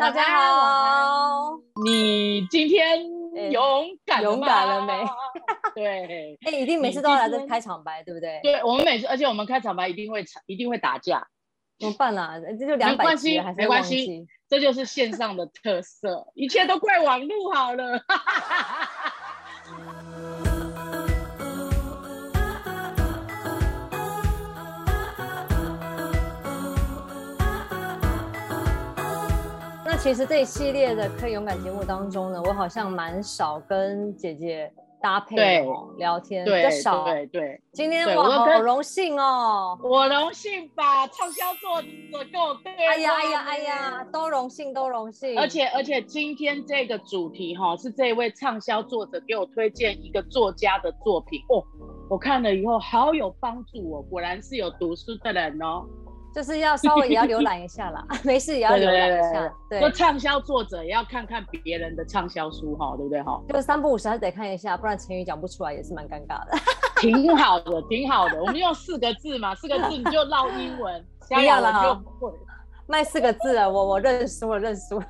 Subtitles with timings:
[0.00, 3.04] 大家好，你今天
[3.52, 5.04] 勇敢勇敢了没？
[5.76, 8.40] 对， 哎，一定每次都要来这开场白，对不对？
[8.42, 11.28] 对，我们每次，而且我们开场白一定会吵，一定会打架，
[11.78, 12.40] 怎么办啊？
[12.58, 18.02] 这就两百集还是没关系，这就是线上的特色，一切都怪网路好了。
[30.02, 35.62] 其实这一系列的可以勇敢节目当中呢，我好像蛮少跟姐姐搭配
[35.98, 37.04] 聊天，比较少。
[37.04, 41.88] 对对，今天我好荣幸哦，我荣幸把畅销作者
[42.32, 42.72] 跟我对。
[42.86, 45.38] 哎呀哎呀哎呀，都荣幸都荣幸。
[45.38, 51.62] 而且而且今天这个主题哈，是这位畅销作者给我推荐一个作家的作品哦，
[52.08, 55.84] 我看了以后好有帮助哦，果然是有读书的人哦。
[56.34, 59.52] 就是要稍微也要浏览一下啦， 没事也要浏览一下。
[59.68, 63.40] 对，说畅销作者也要看看别人的畅销书哈，对不对哈？
[63.48, 66.52] 就三不五时还是得看一下，不然成语讲不出来也是蛮尴尬的。
[67.00, 68.40] 挺好的，挺好的。
[68.40, 72.00] 我们用四个字嘛，四个字你就唠英文， 不要了
[72.86, 75.06] 卖四个字了，我我认输了，认输了。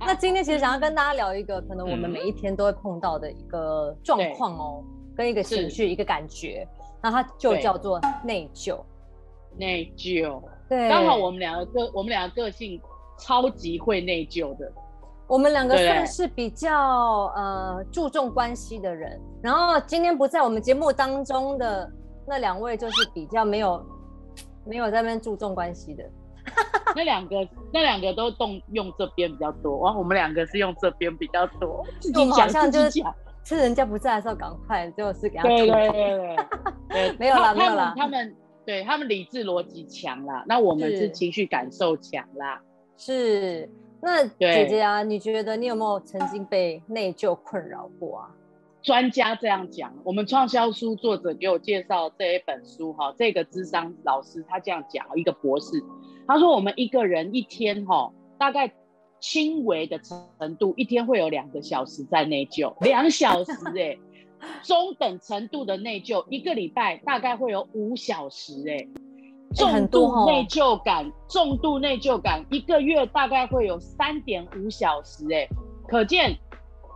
[0.00, 4.84] 那今天其实想要跟大家聊一个可能我们每一天都会碰到的一个状况哦，
[5.16, 6.66] 跟一个情绪，一个感觉，
[7.02, 8.78] 那它就叫做内疚。
[9.58, 12.80] 内疚，对，刚好我们两个个，我们两个个性
[13.18, 14.70] 超级会内疚的。
[15.26, 16.72] 我们两个算是比较
[17.36, 21.90] 呃注重关系的人，然后今天不在我们节目当中的
[22.26, 23.84] 那两位，就是比较没有
[24.64, 26.04] 没有在那边注重关系的。
[26.96, 31.84] 那两个那两个都动用这边比较多，哇，我们两个是用这边比较多。
[32.14, 33.02] 我们好像就是
[33.44, 36.36] 趁人家不在的时候赶快就是给他对对对
[36.88, 38.34] 对， 没有了没有了，他们。
[38.68, 42.60] 对他们理智逻辑强啦，那我们是情绪感受强啦。
[42.98, 43.66] 是，
[44.02, 48.28] 那姐姐啊，你觉得你有没有曾经被内疚困扰过啊？
[48.82, 55.82] 专家这样讲，我们畅销书作者给我介绍这一本书哈，这个智商老师他这样讲，一个博士，
[56.26, 58.70] 他说我们一个人一天哈，大概
[59.18, 63.96] 轻微的程度，一天会有两个小时在内疚，两小时哎。
[64.62, 68.86] 中等程度的内疚，一个礼拜大概会有五小时，哎，
[69.54, 75.48] 重度内疚感，重度内疚感，一个月大概会有三点五小时，哎，
[75.86, 76.36] 可见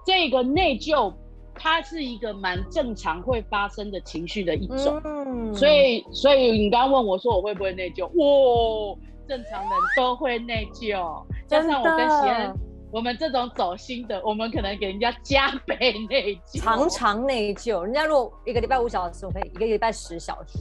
[0.05, 1.13] 这个内疚，
[1.55, 5.01] 它是一个蛮正常会发生的情绪的一种，
[5.55, 8.99] 所以，所以你刚刚问我说我会不会内疚，哇，
[9.29, 12.55] 正常人都会内疚，加上我跟喜恩。
[12.93, 17.81] 我们这种走心的，我们可能给人家加倍内疚，常常内疚。
[17.83, 20.59] 人家如果一个礼拜五小时，我可以一个礼拜十小时，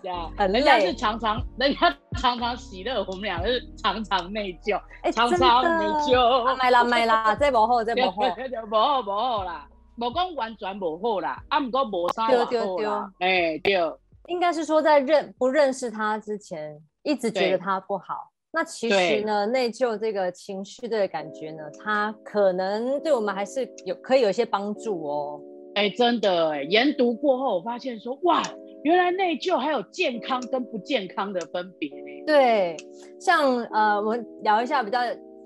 [0.00, 6.56] 对啊，人家是常常， 人家常常喜乐，我们两个是常常内疚，哎，常常内疚。
[6.56, 8.12] 买啦买啦，这不 好， 这不好，
[8.70, 13.74] 不好不好啦，无讲完全不好啦，啊，不过无啥不好啦，哎，对，
[14.28, 18.30] 应该是说在认不认识他之前，一直觉得他不好。
[18.54, 25.40] 那其实呢，内疚这个情绪的感觉呢，它可能对我们还是有可以有一些帮助哦。
[25.74, 28.40] 哎，真的哎，研读过后，我发现说，哇，
[28.84, 32.24] 原来内疚还有健康跟不健康的分别呢。
[32.24, 32.76] 对，
[33.18, 35.00] 像呃，我们聊一下比较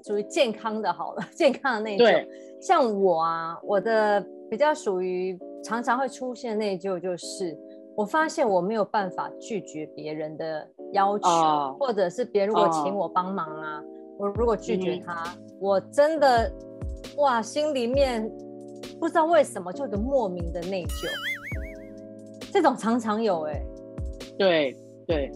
[0.06, 2.26] 属于健康的好了， 健康的内疚。
[2.60, 7.56] 像我啊，我的比较属于常常会出现内疚，就是
[7.98, 10.66] 我发现我没有办法拒绝别人的。
[10.94, 11.28] 要求，
[11.78, 13.78] 或者是别人如果请我帮忙啊，
[14.18, 15.22] 我如果拒绝他，
[15.60, 16.50] 我真的
[17.18, 18.26] 哇，心里面
[18.98, 21.06] 不知道为什么就有个莫名的内疚，
[22.50, 23.62] 这种常常有哎，
[24.38, 24.74] 对
[25.06, 25.30] 对，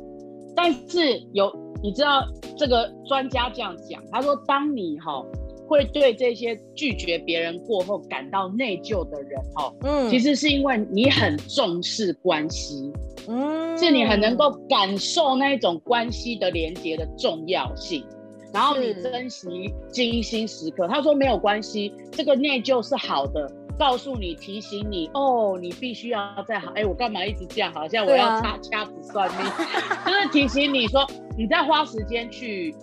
[0.57, 1.53] 但是有
[1.83, 2.25] 你知道
[2.57, 5.23] 这个专家这样讲，他说当你哈。
[5.73, 12.93] 会对这些拒绝别人过后感到内疚的人，哦，嗯，其实是因为你很重视关系，
[13.27, 18.05] 嗯，是你很能够感受那一种关系的连接的重要性，
[18.53, 20.87] 然后你珍惜精心时刻。
[20.87, 26.71] 他说没有关系，这个内疚是好的，告诉你提醒你，哦，你必须要再好。
[26.75, 27.73] 哎，我干嘛一直这样？
[27.73, 29.47] 好像我要掐掐指算命，
[30.05, 31.07] 就是提醒你说，
[31.39, 32.75] 你在花时间去。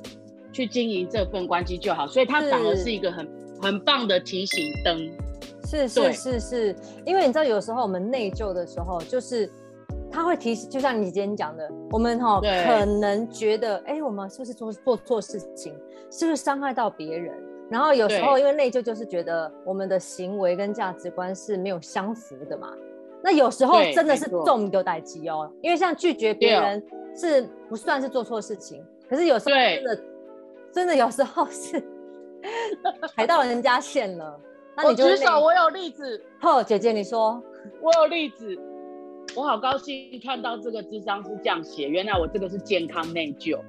[0.51, 3.28] 去经营这份关系就好，所以它反而是一个很
[3.62, 5.12] 很棒的提醒灯。
[5.66, 6.75] 是是是是，
[7.06, 9.48] 因为你知道有时候我们内疚的时候，就是
[10.12, 15.75] 他会提醒，就像你今天讲的，我们哈可能觉得，哎，我们是不是做做错事情，
[16.10, 17.36] 是不是伤害到别人？
[17.69, 22.74] 然后有时候因为内疚，就是觉得我们的行为跟价值观是没有相符的嘛。
[23.24, 26.84] 那有时候真的是重丢待机哦，因为像拒绝别人
[27.16, 30.04] 是不算是做错事情，可是有时候真的。
[30.71, 31.83] 真的有时候是
[33.16, 34.39] 踩到人家线了。
[34.75, 37.42] 那你举手，我有例子，呵，姐姐你说，
[37.81, 38.57] 我有例子，
[39.36, 43.60] 我好高兴看到这个智商是这样写，原来我这个是健康内疚。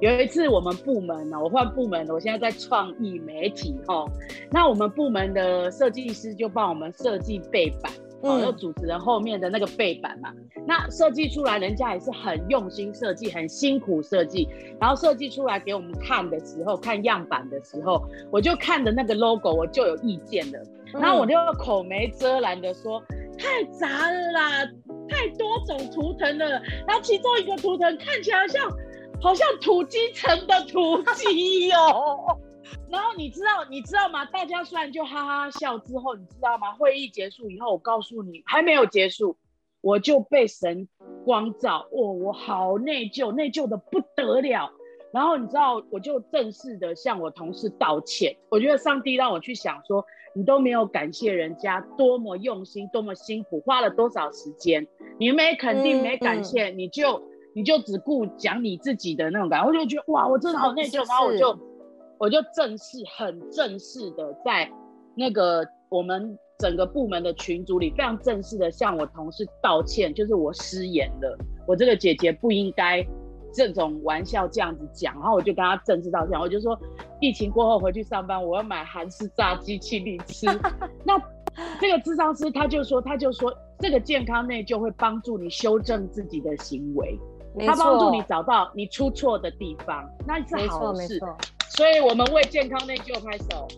[0.00, 4.04] 有一次我们部门呢，我换部门了，我现在在创意媒体哈，
[4.50, 7.90] 那我们部门的设计师就帮我们设计背板，
[8.20, 10.32] 哦，就主持人后面的那个背板嘛，
[10.66, 14.48] 那设计出来，人家也是很用心设计，很辛苦设计，
[14.80, 20.58] 然后设计出来给我们看的时候，看样板的时候，我就看的那个 logo，我就有意见了，
[20.94, 23.00] 然后我就口没遮拦的说，
[23.38, 24.64] 太杂了啦，
[25.08, 26.48] 太多种图腾了，
[26.86, 28.68] 然后其中一个图腾看起来像，
[29.20, 32.36] 好像土鸡城的土鸡哦。
[32.90, 34.24] 然后你知道，你知道吗？
[34.26, 36.72] 大家虽然就哈哈笑之后，你知道吗？
[36.72, 39.36] 会议结束以后，我告诉你，还没有结束，
[39.80, 40.88] 我就被神
[41.24, 44.70] 光照，哦，我好内疚，内疚的不得了。
[45.12, 48.36] 然后你知道，我就正式的向我同事道歉。
[48.50, 50.04] 我觉得上帝让我去想说，
[50.34, 54.86] 你都没有感谢人家多么用心，多么辛苦，花了多少时间，
[55.18, 57.22] 你没肯定，没感谢，你就
[57.54, 60.98] 你就只顾讲你自己的那种感觉，我就觉得哇，我真的好内疚。
[61.08, 61.58] 然后我就。
[62.18, 64.68] 我就正式、很正式的在
[65.14, 73.06] 那个我们整个部门的群组里，非常正式的向我同事道歉，就是我失言了，我这个姐姐不应该
[73.54, 76.76] 这种玩笑这样子讲，然后我就跟她正式道歉，我就说
[77.20, 80.46] 疫情过后回去上班，我要买韩式炸鸡请你吃。
[81.06, 81.16] 那
[81.80, 87.16] 这个智商师他就说，他就说这个健康内疚会帮助你修正自己的行为，
[87.64, 91.20] 他帮助你找到你出错的地方，那是好事。
[91.76, 93.68] 所以我们为健康内疚拍手，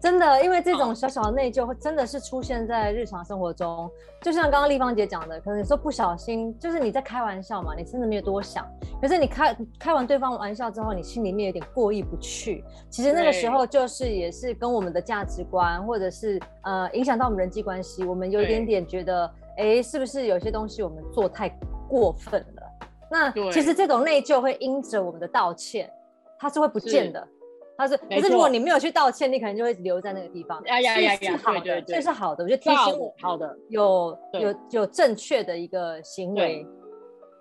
[0.00, 3.90] 真的，因为这种小小的内疚，真的是出现在日常生活中。
[4.22, 8.66] 就像刚刚丽芳姐讲的，可能有时候不小心，就是你在开玩笑嘛，你真的没有多想。
[9.00, 12.64] 可是你开开完对方玩笑之后，你心里面有点过意不去。
[12.88, 21.48] 其实那个时候就是也是跟我们的价值观，或者是呃影响到我们人际关系，我们有一点点觉得，哎，是不是有些东西我们做太
[21.88, 22.62] 过分了？
[23.10, 25.90] 那其实这种内疚会因着我们的道歉，
[26.38, 27.26] 它是会不见的。
[27.80, 30.62] 他是，可是如果你没有去道歉，你可能就会留在那个地方。
[30.64, 36.66] 呀呀呀呀，对对对，这是好的，我觉得提醒我，好的，有有有正确的一个行为。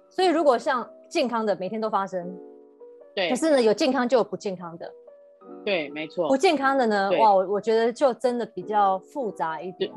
[0.09, 2.33] 所以如果像健康的每天都发生，
[3.13, 4.89] 对，可是呢有健康就有不健康的，
[5.65, 6.29] 对，没错。
[6.29, 9.91] 不健康的呢，哇，我我觉得就真的比较复杂一点。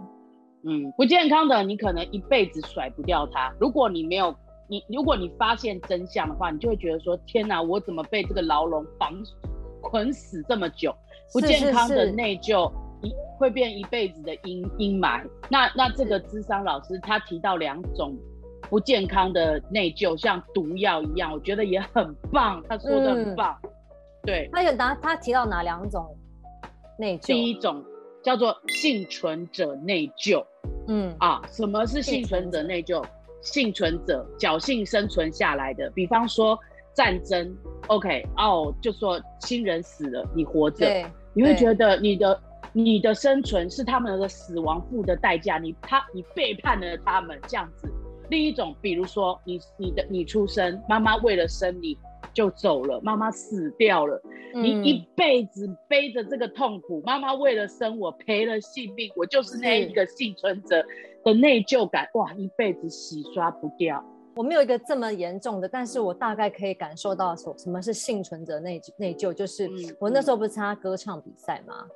[0.65, 3.53] 嗯，不健康的你可能一辈子甩不掉它。
[3.61, 4.35] 如果你没有
[4.69, 9.13] 你，如果你发现真相的话，你就会觉得说，天哪，我怎么被这个牢笼绑？
[9.83, 10.95] 捆死这么久，
[11.33, 15.23] 不健康的内疚一会变一辈子的阴阴霾。
[15.51, 18.17] 那那这个智商老师他提到两种
[18.71, 22.63] 不健康的内疚，像毒药一样，我觉得也很棒。
[22.69, 23.59] 他说的很棒，
[24.23, 24.49] 对。
[24.53, 26.07] 他有拿他提到哪两种
[26.99, 27.27] 内疚？
[27.27, 27.85] 第一种
[28.23, 30.43] 叫做幸存者内疚。
[30.87, 33.05] 嗯啊，什么是幸存者内疚？
[33.43, 36.59] 幸存者侥幸生存下来的，比方说。
[36.95, 37.57] 战争
[37.89, 40.87] ，OK，哦，就说亲人死了，你活着，
[41.35, 42.41] 你会觉得你的
[42.73, 47.89] 你的生存是他们的死亡付的代价，你他你背叛了他们这样子。
[48.31, 51.99] 另一种，比如说你你的你出生，妈妈为了生你
[52.33, 54.23] 就走了，妈妈死掉了，
[54.55, 60.83] 你一辈子背着这个痛苦，妈妈为了生我赔了性命，我就是那一个幸存者
[61.25, 64.03] 的内疚感，哇，一辈子洗刷不掉。
[64.35, 71.87] 我没有一个这么严重的，但是我大概可以感受到什什么是幸存者内内疚，就是我那时候不是参加歌唱比赛吗？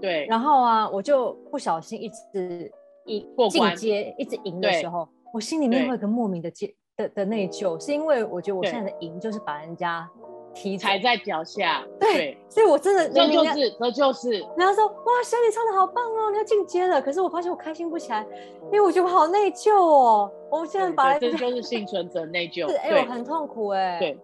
[0.00, 0.26] 对。
[0.26, 2.72] 然后啊，我就不小心一直
[3.04, 10.08] 一进阶，一直赢的时候，我心里面会有个莫名的戒的的内疚，是因为我觉得我现在的赢就是把人家。
[10.78, 14.46] 踩在脚下， 对，所以我真的，这就是，这就是。
[14.56, 17.02] 然后说，哇，小李唱的好棒哦，你要进阶了。
[17.02, 18.24] 可是我发现我开心不起来，
[18.64, 20.30] 因为我觉得我好内疚哦。
[20.50, 23.98] 我现在把这 就是幸存者内疚，是哎，我很痛苦哎。
[23.98, 24.18] 对，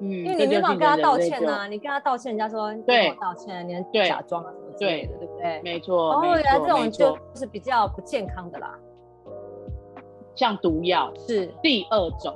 [0.00, 3.74] 嗯，因为你没办法跟他道歉呐，你跟他道歉，人家说对道歉，你
[4.06, 5.60] 假装啊什么之类的，对不对？
[5.64, 6.12] 没错。
[6.12, 8.78] 哦，原来这种就是比较不健康的啦，
[10.36, 12.32] 像毒药是第二种，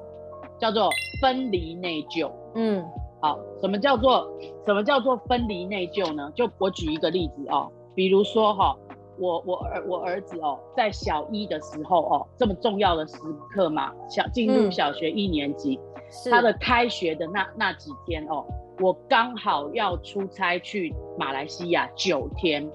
[0.58, 0.88] 叫做
[1.22, 2.84] 分离内疚，嗯。
[3.21, 4.27] 好，什么叫做
[4.65, 6.33] 什么叫做分离内疚呢？
[6.35, 8.75] 就我举一个例子哦，比如说哈，
[9.19, 13.19] 我我儿我儿子哦，在小一的时候哦，这么重要的时
[13.50, 15.79] 刻嘛，小进入小学一年级，
[16.31, 18.43] 他的开学的那那几天哦，
[18.81, 22.67] 我刚好要出差去马来西亚九天，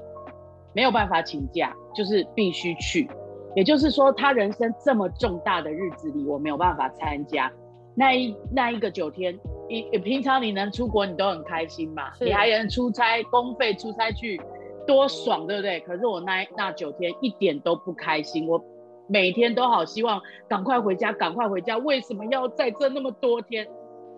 [0.73, 3.09] 没有办法请假，就是必须去，
[3.55, 7.51] 也就是说他人生这么重大的日子里，我没有办法参加
[7.95, 9.35] 那一那一个九天。
[9.67, 14.39] 你平常你能出国，你都很开心嘛，你还能出差，公费出差去，
[14.85, 15.79] 多爽，对不对？
[15.81, 18.63] 可是我那那九天一点都不开心，我
[19.07, 23.65] 每天都好希望赶快回家，赶快回家，为什么要在这那么多天？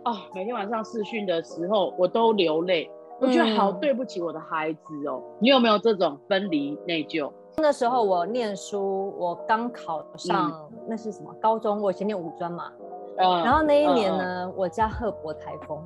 [0.05, 2.89] 哦，每天晚上试训的时候我都流泪，
[3.19, 5.21] 我觉得好对不起我的孩子哦。
[5.39, 7.31] 你有没有这种分离内疚？
[7.57, 11.81] 那时候我念书，我刚考上那是什么高中？
[11.81, 12.71] 我以前念五专嘛。
[13.17, 15.83] 然后那一年呢，我家赫伯台风。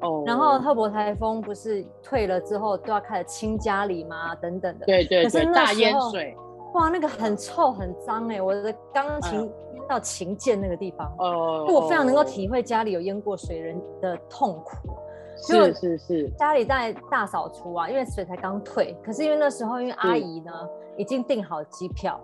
[0.00, 0.24] 哦。
[0.26, 4.34] 然后赫伯台风不是退了之后都要开始清家里吗？
[4.36, 4.86] 等等的。
[4.86, 5.44] 对对对。
[5.52, 6.36] 大淹水。
[6.74, 8.40] 哇，那个很臭很脏哎！
[8.40, 9.40] 我的钢琴
[9.74, 11.10] 淹到琴键那个地方。
[11.18, 11.66] 哦。
[11.68, 14.90] 我非常能够体会家里有淹过水人的痛苦。
[15.38, 16.28] 是是是。
[16.30, 18.96] 家里在大扫除啊，因为水才刚退。
[19.04, 20.52] 可是因为那时候，因为阿姨呢
[20.96, 22.18] 已经订好机票，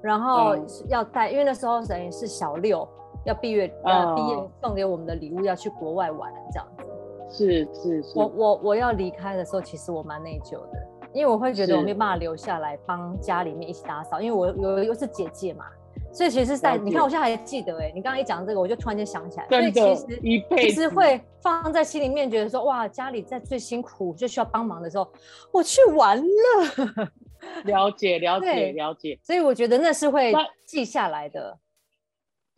[0.00, 0.56] 然后
[0.88, 2.88] 要带，因为那时候等于是小六。
[3.24, 6.84] 要毕业呃，毕业送给我们的礼物要去国外玩这样子，
[7.30, 8.18] 是是是。
[8.18, 14.46] 我我我要离开的时候，其实我蛮内疚的，因为我会觉得我没办法留下来帮家里面一起打扫，因为我
[14.76, 15.66] 有又是姐姐嘛，
[16.12, 20.06] 所以其实，在你看我现在还记得哎，你刚刚一讲这个，我就突然间想起来，所以其实
[20.56, 25.06] 其实会放在心里面，觉得说哇，家里在最辛苦就需要帮忙的时候，
[25.52, 27.10] 我去玩了。
[27.64, 30.32] 了解了解了解，所以我觉得那是会
[30.66, 31.56] 记下来的。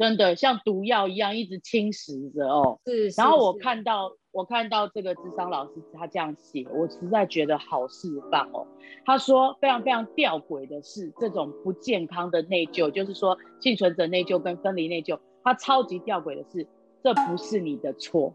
[0.00, 2.80] 真的像毒药一样一直侵蚀着哦。
[2.86, 3.08] 是。
[3.18, 8.66] 然后我看到我看到这个智商老师他这样写，我实在觉得好释放哦。
[9.04, 16.66] 他说非常非常吊诡的是，这种不健康的内疚，就是说幸存者内疚跟分离内疚，他超级吊诡的是，
[17.04, 18.34] 这不是你的错。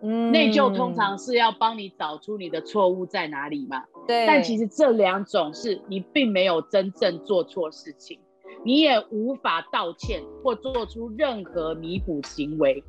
[0.00, 0.30] 嗯。
[0.30, 3.82] 内疚通常是要帮你找出你的错误在哪里嘛。
[4.06, 4.28] 对。
[4.28, 8.20] 但其实这两种是你并没有真正做错事情。
[8.64, 12.82] 你也无法道歉或做出任何弥补行为，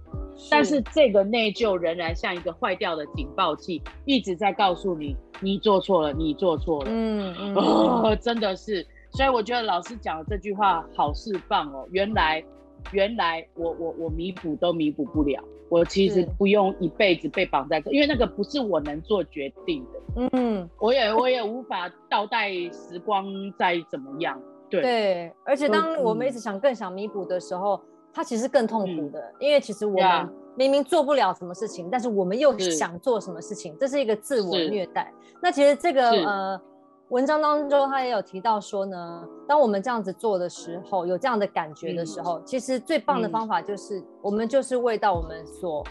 [0.50, 6.92] 但是这个内疚仍然像一个坏掉的警报器，一直在告诉你你做错了，你做错了。
[6.92, 11.88] 嗯嗯，哦，真的是，所以我觉得老师讲的这句话好释放哦。
[11.92, 12.44] 原来，
[12.92, 20.30] 原来我我我弥补都弥补不了，我其实不用一辈子被绑在这，因为那个不是我能做决定的。
[20.34, 23.26] 嗯，我也我也无法倒带时光
[23.58, 24.42] 再怎么样。
[24.70, 27.82] 对，而且当我们一直想更想弥补的时候，
[28.14, 35.12] 它其实更痛苦的，因为其实我们明明做不了什么事情，但是我们又想做什么事情，这是一个自我虐待。
[35.42, 36.62] 那其实这个呃
[37.10, 45.86] 文章当中他也有提到说呢，当我们这样子做的时候，有这样的感觉的时候，其实最棒的方法就是我们就是为到我们所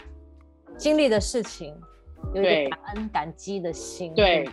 [0.77, 1.75] 经历的事情
[2.33, 4.13] 有一个感恩感激的心。
[4.13, 4.47] 对。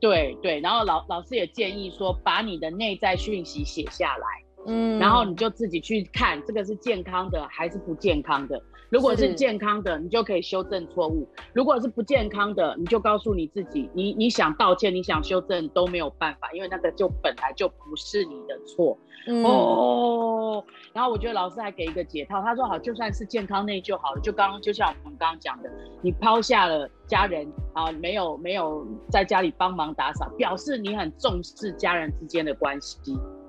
[0.00, 4.26] 对对，然后老老师也建议说，把你的内在讯息写下来，
[4.66, 8.60] 嗯，然后你就自己去看，这个是健康的还是不健康的。
[8.90, 18.98] 如果是健康的，你就可以修正错误；如果是不健康的，你就告诉你自己，你你想道歉，你想修正都没有办法，因为那个就本来就不是你的错。
[19.44, 25.70] 哦，然后我觉得老师还给一个解套，他说好，就算是健康内疚好了，就刚刚就像我们刚刚讲的，
[26.02, 32.98] 你抛下了家人啊，没有没有在家里帮忙打扫，表示你很重视家人之间的关系，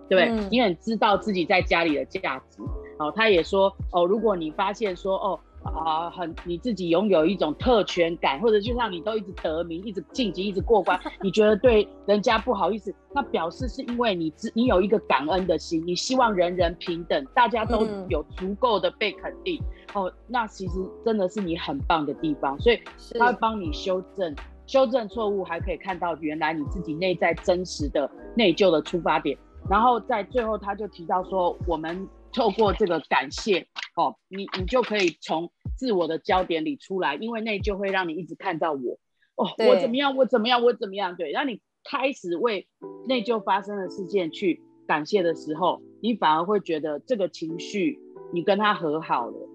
[0.08, 0.50] 对不对？
[0.52, 2.62] 你很知道自己在家里的价值。
[3.02, 19.62] 哦，他也说哦，如果你发现说哦啊，很你自己拥有一种特权感，或者就像你都一直得名、一直晋级、一直过关，你觉得对人家不好意思，那表示是因为你自你有一个感恩的心，你希望人人平等，大家都有足够的被肯定。
[19.94, 20.74] 哦，那其实
[21.06, 22.80] 真的是你很棒的地方，所以
[23.20, 29.38] 他会帮你修正修正错误，还可以看到原来你自己内在真实的内疚的出发点。
[29.70, 32.08] 然后在最后他就提到说我们。
[32.34, 39.00] 透过这个感谢，哦，你你就可以从自我的焦点里出来，因为内疚会让你一直看到我，
[39.36, 42.68] 哦，我怎么样，我怎么样，我怎么样，对，让你开始为
[43.08, 48.00] 内疚发生的事件去感谢的时候，你反而会觉得这个情绪
[48.34, 49.50] 你跟他和好了，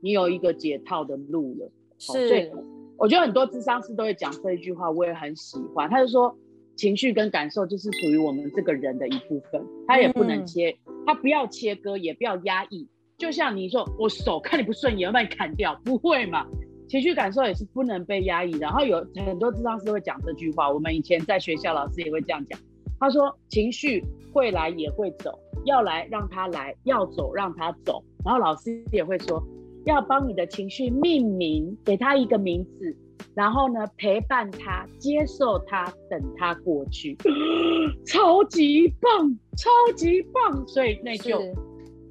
[0.00, 1.70] 你有一个解套的路了。
[1.98, 2.50] 是，所以
[2.98, 5.88] 我觉得很多智商师都会讲这一句话，我也很喜欢。
[5.88, 6.36] 他就说。
[6.74, 10.74] 情绪跟感受就是属于我们这个人的一部分，他也不能切，
[11.06, 12.88] 他不要切割，也不要压抑。
[13.18, 16.46] 就像你说，我手看你不顺眼，要把你砍掉，不会嘛？
[16.88, 18.50] 情绪感受也是不能被压抑。
[18.58, 22.58] 然后有很多智商师会讲这句话，我们以前在学校老师也会这样讲。
[22.98, 28.02] 他说，情绪会来也会走，要来让他来，要走让他走。
[28.24, 29.42] 然后老师也会说，
[29.86, 32.96] 要帮你的情绪命名，给他一个名字。
[33.34, 37.16] 然后呢，陪伴他，接受他，等他过去，
[38.06, 40.66] 超级棒，超级棒。
[40.66, 41.40] 所以内疚，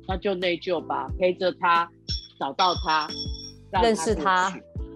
[0.07, 1.89] 那就内疚吧，陪着他，
[2.39, 3.07] 找到他，
[3.81, 4.51] 认识他，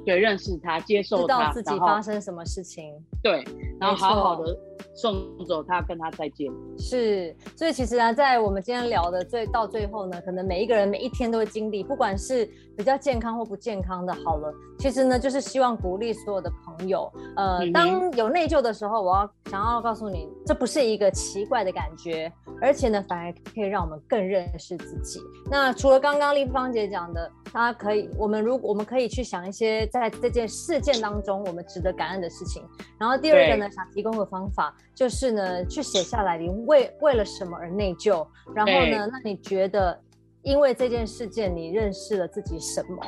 [0.05, 3.43] 对，认识他，接受他，知道自己发生什么事情，对，
[3.79, 4.57] 然后好好的。
[4.93, 5.15] 送
[5.45, 6.51] 走他，跟他再见。
[6.77, 12.45] 是，所以其实呢，在我们今天聊的最到最后呢，可能每一个人每一天都会经历，不管是
[12.77, 25.19] 比较健康或不健康的，好了，其实呢，就是希望鼓励所有的朋友，呃，当有内疚的时候，我要想要告诉你，这不是一个奇怪的感觉，而且呢，反而可以让我们更认识自己。
[25.49, 32.63] 那除了刚刚丽芳姐讲的，她可以，我们如果我们可以去想一些在这件事件当中我们值得感恩的事情。
[32.99, 34.75] 然后第二个呢，想提供的方法。
[34.95, 38.25] 就是呢，去写下来，你为为了什么而内疚？
[38.55, 39.99] 然后呢，那你觉得，
[40.41, 43.05] 因为这件事件，你认识了自己什么？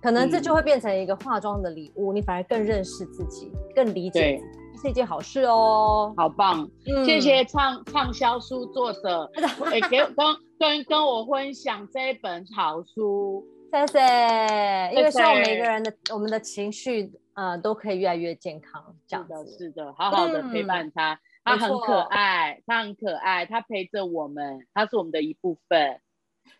[0.00, 4.40] 可能这就会变成一个化妆的礼物，你反而更认识自己，更理解，
[4.86, 6.14] 是一件好事哦。
[6.16, 6.70] 好棒，
[7.04, 9.28] 谢谢畅畅销书作者，
[9.66, 10.14] 哎，给跟
[10.60, 14.94] 跟跟我分享这一本好书，谢谢。
[14.94, 19.58] 因为希望每个人的我们的情绪，呃，都可以越来越健康，这样子。
[19.58, 21.18] 是的，好好的陪伴他。
[21.42, 26.00] 他很可爱，他很可爱，他陪着我们，他是我们的一部分。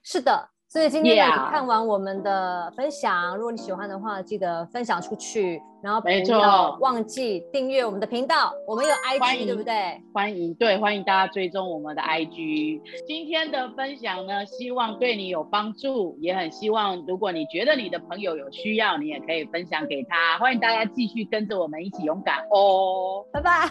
[0.02, 0.50] 是的。
[0.68, 8.52] 所以今天呢，看完我们的分享，如果你喜欢的话，记得分享出去，然后不要忘记订阅我们的频道。
[8.66, 10.02] 我们有 IG，对不对？
[10.12, 12.82] 欢迎，对，欢迎大家追踪我们的 IG。
[13.06, 20.36] 今天的分享呢，希望对你有帮助，也很希望如果你觉得你的朋友有需要，你也可以分享给他。
[20.38, 23.70] 欢迎大家继续跟着我们一起勇敢哦，拜拜。